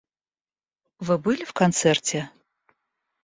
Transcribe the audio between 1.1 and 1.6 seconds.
были в